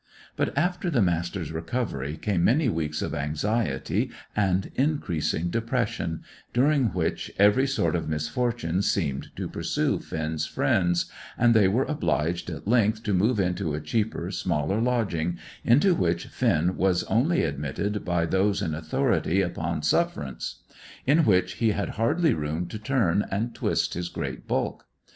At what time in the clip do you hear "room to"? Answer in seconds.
22.33-22.79